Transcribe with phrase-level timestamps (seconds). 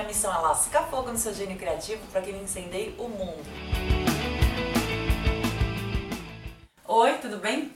[0.00, 3.44] minha missão é lascar fogo no seu gênio criativo para que ele incendeie o mundo.
[6.88, 7.70] Oi, tudo bem?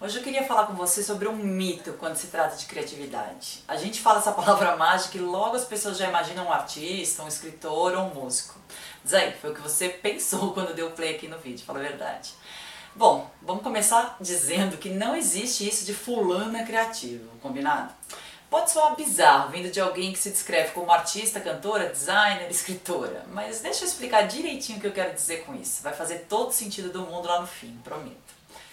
[0.00, 3.62] Hoje eu queria falar com você sobre um mito quando se trata de criatividade.
[3.68, 7.28] A gente fala essa palavra mágica e logo as pessoas já imaginam um artista, um
[7.28, 8.58] escritor ou um músico.
[9.04, 11.82] Diz aí, foi o que você pensou quando deu play aqui no vídeo, fala a
[11.82, 12.32] verdade.
[12.94, 17.92] Bom, vamos começar dizendo que não existe isso de fulana criativo, combinado?
[18.48, 23.60] Pode soar bizarro vindo de alguém que se descreve como artista, cantora, designer, escritora, mas
[23.60, 25.82] deixa eu explicar direitinho o que eu quero dizer com isso.
[25.82, 28.26] Vai fazer todo sentido do mundo lá no fim, prometo.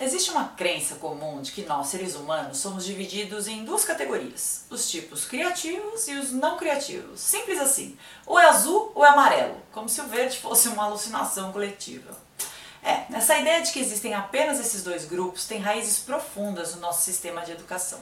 [0.00, 4.88] Existe uma crença comum de que nós, seres humanos, somos divididos em duas categorias: os
[4.88, 7.20] tipos criativos e os não criativos.
[7.20, 7.98] Simples assim.
[8.24, 12.16] Ou é azul ou é amarelo, como se o verde fosse uma alucinação coletiva.
[12.80, 17.04] É, essa ideia de que existem apenas esses dois grupos tem raízes profundas no nosso
[17.04, 18.00] sistema de educação.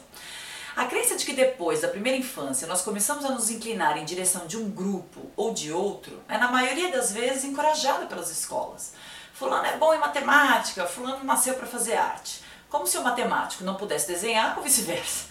[0.77, 4.46] A crença de que depois da primeira infância nós começamos a nos inclinar em direção
[4.46, 8.92] de um grupo ou de outro é, na maioria das vezes, encorajada pelas escolas.
[9.32, 12.42] Fulano é bom em matemática, Fulano nasceu para fazer arte.
[12.69, 15.28] Como se o matemático não pudesse desenhar ou vice-versa.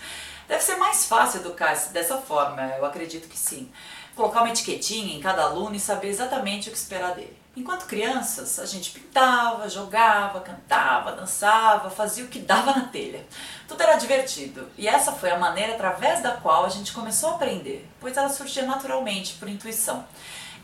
[0.47, 3.71] Deve ser mais fácil educar dessa forma, eu acredito que sim.
[4.16, 7.38] Colocar uma etiquetinha em cada aluno e saber exatamente o que esperar dele.
[7.56, 13.25] Enquanto crianças, a gente pintava, jogava, cantava, dançava, fazia o que dava na telha.
[13.66, 17.36] Tudo era divertido e essa foi a maneira através da qual a gente começou a
[17.36, 20.06] aprender, pois ela surgia naturalmente, por intuição.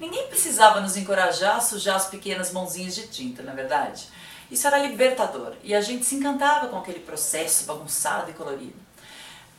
[0.02, 4.10] Ninguém precisava nos encorajar a sujar as pequenas mãozinhas de tinta, na é verdade.
[4.50, 8.91] Isso era libertador e a gente se encantava com aquele processo bagunçado e colorido.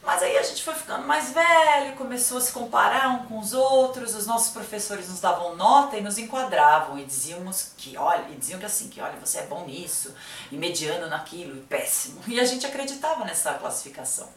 [0.04, 3.52] Mas aí a gente foi ficando mais velho, começou a se comparar um com os
[3.52, 8.34] outros, os nossos professores nos davam nota e nos enquadravam e dizíamos que, olha, e
[8.34, 10.12] diziam que assim, que olha, você é bom nisso,
[10.50, 12.20] e mediano naquilo, e péssimo.
[12.26, 14.28] E a gente acreditava nessa classificação.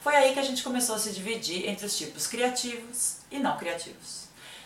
[0.00, 3.56] Foi aí que a gente começou a se dividir entre os tipos criativos e não
[3.56, 4.22] criativos.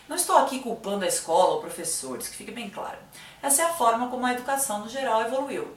[0.09, 2.97] Não estou aqui culpando a escola ou professores, que fique bem claro.
[3.43, 5.75] Essa é a forma como a educação no geral evoluiu.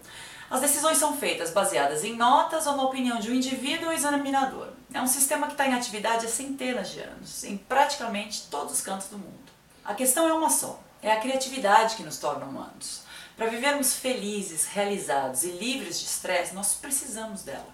[0.51, 4.71] As decisões são feitas baseadas em notas ou na opinião de um indivíduo ou examinador.
[4.93, 8.81] É um sistema que está em atividade há centenas de anos, em praticamente todos os
[8.81, 9.39] cantos do mundo.
[9.85, 13.03] A questão é uma só: é a criatividade que nos torna humanos.
[13.37, 17.69] Para vivermos felizes, realizados e livres de estresse, nós precisamos dela.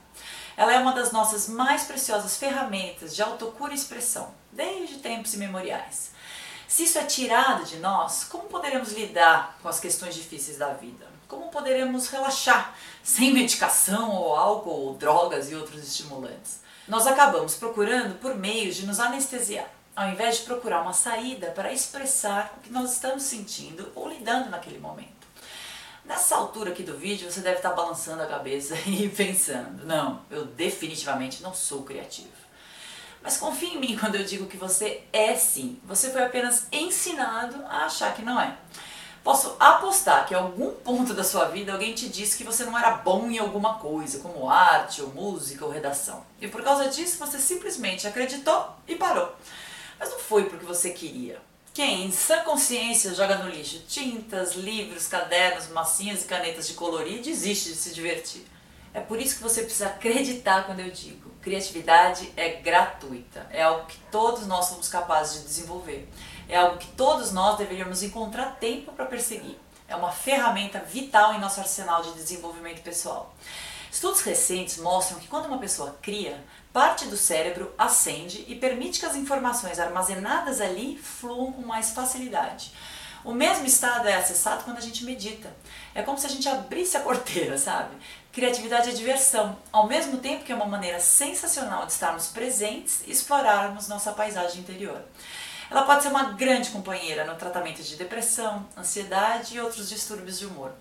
[0.54, 6.10] Ela é uma das nossas mais preciosas ferramentas de autocura e expressão, desde tempos imemoriais.
[6.68, 11.15] Se isso é tirado de nós, como poderemos lidar com as questões difíceis da vida?
[11.28, 16.60] Como poderemos relaxar sem medicação ou álcool ou drogas e outros estimulantes?
[16.86, 21.72] Nós acabamos procurando por meios de nos anestesiar, ao invés de procurar uma saída para
[21.72, 25.26] expressar o que nós estamos sentindo ou lidando naquele momento.
[26.04, 30.44] Nessa altura aqui do vídeo, você deve estar balançando a cabeça e pensando: não, eu
[30.44, 32.28] definitivamente não sou criativo.
[33.20, 35.80] Mas confie em mim quando eu digo que você é sim.
[35.82, 38.56] Você foi apenas ensinado a achar que não é.
[39.26, 42.78] Posso apostar que em algum ponto da sua vida alguém te disse que você não
[42.78, 46.24] era bom em alguma coisa, como arte, ou música, ou redação.
[46.40, 49.34] E por causa disso você simplesmente acreditou e parou.
[49.98, 51.40] Mas não foi porque você queria.
[51.74, 57.18] Quem, em sã consciência, joga no lixo tintas, livros, cadernos, massinhas e canetas de colorir
[57.18, 58.46] e desiste de se divertir.
[58.94, 63.86] É por isso que você precisa acreditar quando eu digo: criatividade é gratuita, é algo
[63.86, 66.08] que todos nós somos capazes de desenvolver,
[66.48, 69.58] é algo que todos nós deveríamos encontrar tempo para perseguir.
[69.88, 73.34] É uma ferramenta vital em nosso arsenal de desenvolvimento pessoal.
[73.90, 76.42] Estudos recentes mostram que quando uma pessoa cria,
[76.72, 82.72] parte do cérebro acende e permite que as informações armazenadas ali fluam com mais facilidade.
[83.24, 85.52] O mesmo estado é acessado quando a gente medita.
[85.94, 87.96] É como se a gente abrisse a porteira, sabe?
[88.30, 93.10] Criatividade é diversão, ao mesmo tempo que é uma maneira sensacional de estarmos presentes e
[93.10, 95.02] explorarmos nossa paisagem interior.
[95.70, 100.46] Ela pode ser uma grande companheira no tratamento de depressão, ansiedade e outros distúrbios de
[100.46, 100.72] humor.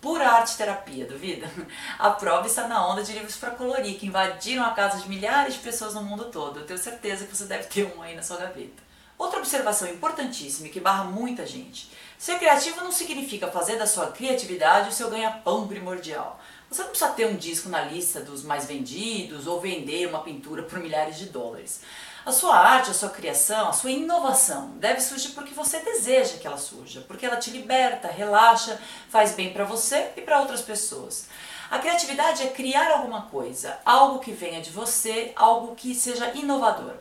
[0.00, 1.48] Pura arte terapia, duvida?
[1.98, 5.54] A prova está na onda de livros para colorir que invadiram a casa de milhares
[5.54, 6.60] de pessoas no mundo todo.
[6.60, 8.82] Eu tenho certeza que você deve ter um aí na sua gaveta.
[9.16, 14.08] Outra observação importantíssima e que barra muita gente: ser criativo não significa fazer da sua
[14.08, 16.38] criatividade o seu ganha-pão primordial.
[16.68, 20.64] Você não precisa ter um disco na lista dos mais vendidos ou vender uma pintura
[20.64, 21.80] por milhares de dólares.
[22.24, 26.46] A sua arte, a sua criação, a sua inovação deve surgir porque você deseja que
[26.46, 28.80] ela surja, porque ela te liberta, relaxa,
[29.10, 31.26] faz bem para você e para outras pessoas.
[31.70, 36.94] A criatividade é criar alguma coisa, algo que venha de você, algo que seja inovador.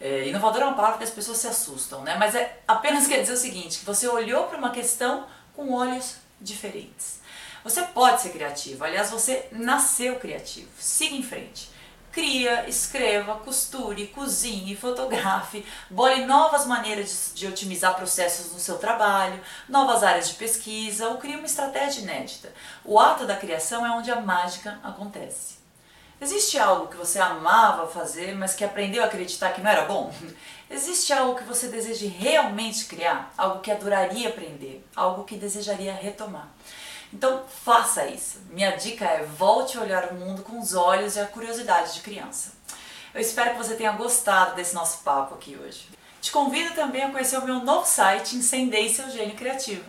[0.00, 2.16] É, inovador é uma palavra que as pessoas se assustam, né?
[2.16, 6.16] Mas é apenas quer dizer o seguinte, que você olhou para uma questão com olhos
[6.40, 7.20] diferentes.
[7.62, 10.70] Você pode ser criativo, aliás, você nasceu criativo.
[10.78, 11.70] Siga em frente.
[12.14, 19.40] Cria, escreva, costure, cozinhe, fotografe, bole novas maneiras de, de, otimizar processos no seu trabalho,
[19.68, 22.52] novas áreas de pesquisa ou crie uma estratégia inédita.
[22.84, 25.56] O ato da criação é onde a mágica acontece.
[26.20, 30.14] Existe algo que você amava fazer, mas que aprendeu a acreditar que não era bom?
[30.70, 33.34] Existe algo que você deseja realmente criar?
[33.36, 34.86] Algo que adoraria aprender?
[34.94, 36.48] Algo que desejaria retomar?
[37.14, 38.40] Então faça isso.
[38.50, 42.00] Minha dica é volte a olhar o mundo com os olhos e a curiosidade de
[42.00, 42.52] criança.
[43.14, 45.88] Eu espero que você tenha gostado desse nosso papo aqui hoje.
[46.20, 49.84] Te convido também a conhecer o meu novo site Incendei Seu Gênio Criativo.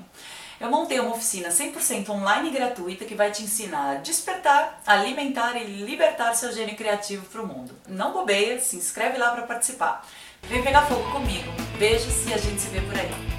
[0.61, 5.57] Eu montei uma oficina 100% online e gratuita que vai te ensinar a despertar, alimentar
[5.57, 7.75] e libertar seu gênio criativo para o mundo.
[7.87, 10.07] Não bobeia, se inscreve lá para participar.
[10.43, 11.51] Vem pegar fogo comigo.
[11.77, 13.34] Beijos e a gente se vê por aí.